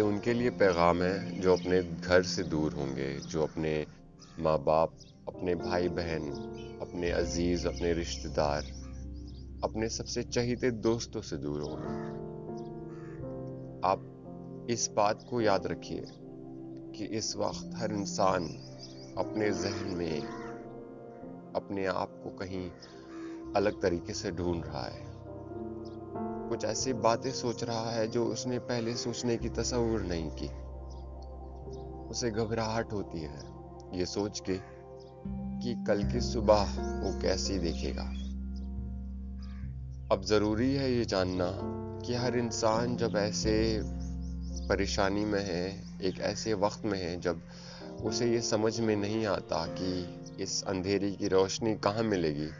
उनके 0.00 0.32
लिए 0.32 0.50
पैगाम 0.50 1.02
है 1.02 1.40
जो 1.40 1.56
अपने 1.56 1.82
घर 1.82 2.22
से 2.22 2.42
दूर 2.42 2.72
होंगे, 2.72 3.14
जो 3.14 3.42
अपने 3.42 3.86
माँ 4.38 4.64
बाप 4.64 4.92
अपने 5.28 5.54
भाई 5.54 5.88
बहन 5.88 6.30
अपने 6.82 7.10
अज़ीज़, 7.10 7.68
अपने 7.68 7.92
रिश्तेदार, 7.92 8.62
अपने 9.64 9.88
सबसे 9.88 10.22
चहीते 10.22 10.70
दोस्तों 10.70 11.20
से 11.20 11.36
दूर 11.36 11.60
होंगे। 11.62 12.08
आप 13.88 14.14
इस 14.70 14.90
बात 14.96 15.26
को 15.30 15.40
याद 15.40 15.66
रखिए 15.66 16.04
कि 16.96 17.04
इस 17.04 17.36
वक्त 17.36 17.70
हर 17.76 17.92
इंसान 17.92 18.44
अपने 19.18 19.50
जहन 19.50 19.94
में 19.96 20.22
अपने 21.56 21.86
आप 21.86 22.20
को 22.24 22.30
कहीं 22.30 22.70
अलग 23.56 23.82
तरीके 23.82 24.12
से 24.12 24.30
ढूंढ 24.30 24.64
रहा 24.64 24.86
है। 24.86 25.07
कुछ 26.58 26.64
ऐसी 26.66 26.92
बातें 26.92 27.30
सोच 27.30 27.62
रहा 27.64 27.90
है 27.90 28.06
जो 28.06 28.24
उसने 28.24 28.58
पहले 28.58 28.94
सोचने 28.94 29.36
की 29.36 29.48
तस्वुर 29.48 30.00
नहीं 30.02 30.30
की। 30.30 30.46
उसे 32.10 32.30
घबराहट 32.30 32.92
होती 32.92 33.20
है, 33.20 33.42
ये 33.94 34.06
सोच 34.06 34.40
के 34.40 34.56
कि 35.62 35.74
कल 35.86 36.02
की 36.04 36.20
सुबह 36.20 36.74
वो 37.02 37.12
कैसी 37.22 37.58
देखेगा। 37.58 38.08
अब 40.12 40.24
ज़रूरी 40.24 40.74
है 40.74 40.92
ये 40.92 41.04
जानना 41.04 41.50
कि 42.06 42.14
हर 42.14 42.36
इंसान 42.36 42.96
जब 42.96 43.16
ऐसे 43.16 43.82
परेशानी 44.68 45.24
में 45.24 45.42
है, 45.42 45.64
एक 46.02 46.20
ऐसे 46.20 46.54
वक्त 46.54 46.84
में 46.84 47.02
है, 47.02 47.20
जब 47.20 47.40
उसे 48.04 48.32
ये 48.32 48.40
समझ 48.42 48.78
में 48.80 48.96
नहीं 48.96 49.26
आता 49.26 49.66
कि 49.78 50.42
इस 50.42 50.62
अंधेरी 50.64 51.12
की 51.12 51.28
रोशनी 51.28 51.74
कहाँ 51.74 52.02
मिलेगी 52.02 52.50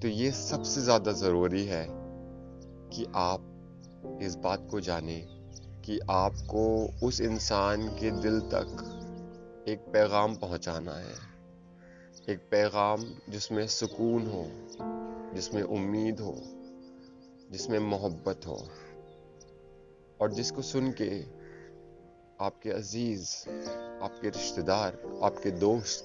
तो 0.00 0.08
ये 0.08 0.30
सबसे 0.30 0.80
ज़्यादा 0.80 1.12
ज़रूरी 1.12 1.64
है 1.66 2.05
कि 2.92 3.06
आप 3.14 3.52
इस 4.22 4.34
बात 4.34 4.68
को 4.70 4.80
जाने 4.80 5.26
कि 5.84 6.00
आपको 6.10 6.90
उस 7.02 7.20
इंसान 7.20 7.88
के 7.88 8.10
दिल 8.10 8.40
तक 8.40 8.92
एक 9.68 9.78
पैगाम 9.78 10.36
पहुंचाना 10.36 10.92
है। 10.92 11.14
एक 12.28 12.38
पैगाम 12.50 13.04
जिसमें 13.28 13.66
सुकून 13.66 14.26
हो, 14.26 14.46
जिसमें 15.34 15.62
उम्मीद 15.62 16.20
हो, 16.20 16.42
जिसमें 17.50 17.78
मोहब्बत 17.78 18.40
हो 18.46 18.68
और 20.20 20.32
जिसको 20.32 20.62
सुन 20.62 20.92
के 20.92 21.22
आपके 22.40 22.70
अज़ीज़, 22.70 23.48
आपके 24.02 24.28
रिश्तेदार, 24.28 25.20
आपके 25.22 25.50
दोस्त, 25.50 26.04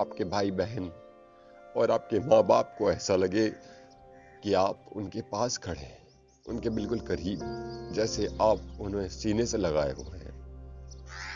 आपके 0.00 0.24
भाई 0.24 0.50
बहन 0.50 0.92
और 1.76 1.90
आपके 1.90 2.20
माँ 2.20 2.42
बाप 2.42 2.74
को 2.78 2.92
ऐसा 2.92 3.16
लगे 3.16 3.52
कि 4.42 4.52
आप 4.52 4.84
उनके 4.92 5.20
पास 5.20 5.58
खड़े 5.58 5.80
हैं, 5.80 6.08
उनके 6.48 6.70
बिल्कुल 6.70 7.00
करीब, 7.00 7.40
जैसे 7.92 8.26
आप 8.26 8.78
उन्हें 8.80 9.08
सीने 9.08 9.46
से 9.46 9.58
लगाए 9.58 9.92
हुए 9.92 10.18
हैं। 10.18 10.32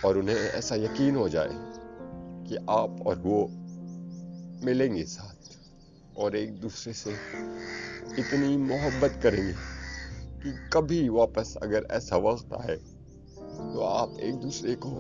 और 0.05 0.19
उन्हें 0.19 0.37
ऐसा 0.37 0.75
यकीन 0.75 1.17
हो 1.17 1.29
जाए 1.29 1.49
कि 2.49 2.57
आप 2.57 3.05
और 3.07 3.19
वो 3.19 3.49
मिलेंगे 4.67 5.03
साथ 5.03 5.59
और 6.19 6.37
एक 6.37 6.61
दूसरे 6.61 6.93
से 6.93 7.11
इतनी 8.19 8.57
मोहब्बत 8.57 9.21
करेंगे 9.23 9.53
कि 10.43 10.71
कभी 10.73 11.09
वापस 11.09 11.57
अगर 11.63 11.87
ऐसा 11.91 12.17
वक्त 12.17 12.53
आए 12.53 12.77
तो 13.73 13.81
आप 13.81 14.19
एक 14.21 14.35
दूसरे 14.35 14.75
को 14.75 14.91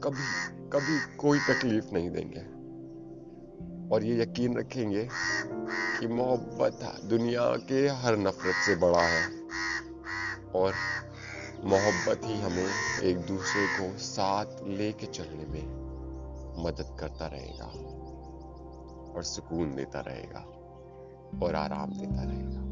कभी 0.00 0.24
कभी 0.70 1.16
कोई 1.16 1.38
तकलीफ़ 1.38 1.90
नहीं 1.92 2.10
देंगे। 2.10 2.59
और 3.92 4.04
ये 4.04 4.22
यकीन 4.22 4.58
रखेंगे 4.58 5.08
कि 6.00 6.06
मोहब्बत 6.06 7.00
दुनिया 7.04 7.56
के 7.56 7.88
हर 7.88 8.16
नफरत 8.16 8.54
से 8.54 8.76
बड़ा 8.76 9.02
है। 9.02 9.40
और 10.54 10.74
मोहब्बत 11.64 12.20
ही 12.24 12.40
हमें 12.40 12.68
एक 13.02 13.18
दूसरे 13.18 13.66
को 13.66 13.98
साथ 13.98 14.46
लेके 14.66 15.06
चलने 15.06 15.44
में 15.44 15.80
मदद 16.64 16.96
करता 17.00 17.26
रहेगा 17.26 17.66
और 19.12 19.22
सुकून 19.22 19.74
देता 19.74 20.00
रहेगा 20.00 20.40
और 21.46 21.54
आराम 21.54 21.90
देता 21.90 22.22
रहेगा। 22.22 22.69